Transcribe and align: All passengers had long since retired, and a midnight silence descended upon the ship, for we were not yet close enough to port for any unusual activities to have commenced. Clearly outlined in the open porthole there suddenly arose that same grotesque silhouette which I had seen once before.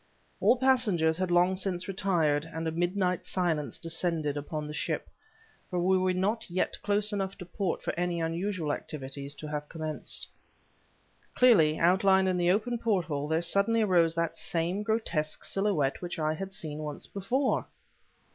All 0.39 0.57
passengers 0.57 1.19
had 1.19 1.29
long 1.29 1.55
since 1.55 1.87
retired, 1.87 2.49
and 2.51 2.67
a 2.67 2.71
midnight 2.71 3.23
silence 3.23 3.77
descended 3.77 4.35
upon 4.35 4.65
the 4.65 4.73
ship, 4.73 5.07
for 5.69 5.77
we 5.79 5.95
were 5.95 6.11
not 6.11 6.49
yet 6.49 6.75
close 6.81 7.13
enough 7.13 7.37
to 7.37 7.45
port 7.45 7.83
for 7.83 7.93
any 7.93 8.19
unusual 8.19 8.73
activities 8.73 9.35
to 9.35 9.47
have 9.47 9.69
commenced. 9.69 10.25
Clearly 11.35 11.77
outlined 11.77 12.27
in 12.29 12.37
the 12.37 12.49
open 12.49 12.79
porthole 12.79 13.27
there 13.27 13.43
suddenly 13.43 13.83
arose 13.83 14.15
that 14.15 14.37
same 14.37 14.81
grotesque 14.81 15.43
silhouette 15.43 16.01
which 16.01 16.17
I 16.17 16.33
had 16.33 16.51
seen 16.51 16.79
once 16.79 17.05
before. 17.05 17.67